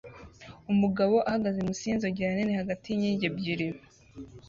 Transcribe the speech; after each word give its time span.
Umugabo 0.71 1.15
ahagaze 1.27 1.59
munsi 1.65 1.83
yinzogera 1.89 2.31
nini 2.33 2.53
hagati 2.61 2.85
yinkingi 2.89 3.25
ebyiri 3.29 3.67